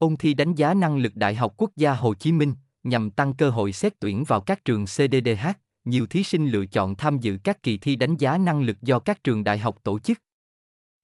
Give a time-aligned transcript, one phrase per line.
[0.00, 3.34] Ôn thi đánh giá năng lực Đại học Quốc gia Hồ Chí Minh nhằm tăng
[3.34, 5.48] cơ hội xét tuyển vào các trường CDDH,
[5.84, 8.98] nhiều thí sinh lựa chọn tham dự các kỳ thi đánh giá năng lực do
[8.98, 10.18] các trường đại học tổ chức.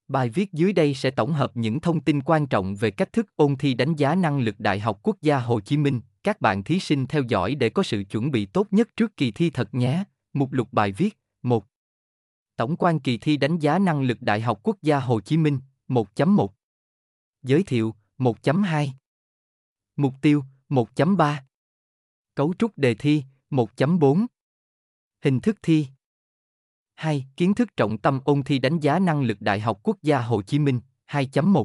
[0.09, 3.27] Bài viết dưới đây sẽ tổng hợp những thông tin quan trọng về cách thức
[3.37, 6.01] ôn thi đánh giá năng lực Đại học Quốc gia Hồ Chí Minh.
[6.23, 9.31] Các bạn thí sinh theo dõi để có sự chuẩn bị tốt nhất trước kỳ
[9.31, 10.05] thi thật nhé.
[10.33, 11.65] Mục lục bài viết 1.
[12.57, 15.59] Tổng quan kỳ thi đánh giá năng lực Đại học Quốc gia Hồ Chí Minh
[15.89, 16.49] 1.1
[17.43, 18.89] Giới thiệu 1.2
[19.97, 21.37] Mục tiêu 1.3
[22.35, 24.27] Cấu trúc đề thi 1.4
[25.25, 25.87] Hình thức thi.
[26.95, 27.27] 2.
[27.37, 30.43] Kiến thức trọng tâm ôn thi đánh giá năng lực Đại học Quốc gia Hồ
[30.43, 31.65] Chí Minh 2.1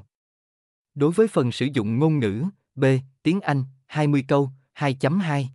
[0.96, 2.44] Đối với phần sử dụng ngôn ngữ
[2.76, 2.86] B.
[3.24, 5.46] Tiếng Anh 20 câu 2.2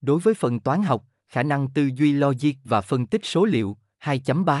[0.00, 3.76] Đối với phần toán học, khả năng tư duy logic và phân tích số liệu
[4.00, 4.60] 2.3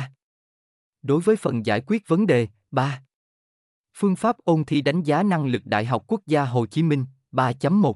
[1.02, 3.02] Đối với phần giải quyết vấn đề 3
[4.00, 7.06] Phương pháp ôn thi đánh giá năng lực Đại học Quốc gia Hồ Chí Minh
[7.32, 7.94] 3.1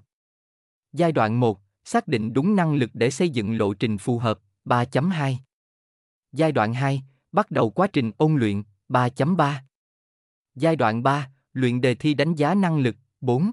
[0.93, 4.39] Giai đoạn 1, xác định đúng năng lực để xây dựng lộ trình phù hợp
[4.65, 5.35] 3.2
[6.33, 9.55] Giai đoạn 2, bắt đầu quá trình ôn luyện 3.3
[10.55, 13.51] Giai đoạn 3, luyện đề thi đánh giá năng lực 4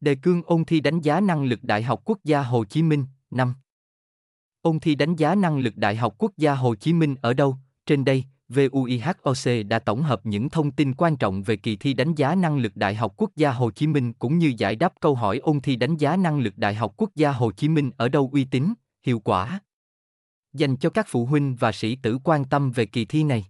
[0.00, 3.06] Đề cương ôn thi đánh giá năng lực Đại học Quốc gia Hồ Chí Minh
[3.30, 3.54] 5
[4.62, 7.56] Ôn thi đánh giá năng lực Đại học Quốc gia Hồ Chí Minh ở đâu?
[7.86, 12.14] Trên đây, VUIHOC đã tổng hợp những thông tin quan trọng về kỳ thi đánh
[12.14, 15.14] giá năng lực Đại học Quốc gia Hồ Chí Minh cũng như giải đáp câu
[15.14, 18.08] hỏi ôn thi đánh giá năng lực Đại học Quốc gia Hồ Chí Minh ở
[18.08, 19.60] đâu uy tín, hiệu quả.
[20.52, 23.44] Dành cho các phụ huynh và sĩ tử quan tâm về kỳ thi này.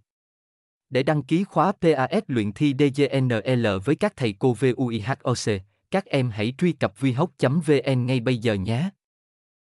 [0.89, 5.59] Để đăng ký khóa PAS luyện thi DGNL với các thầy cô VUIHOC,
[5.91, 8.89] các em hãy truy cập vihoc.vn ngay bây giờ nhé.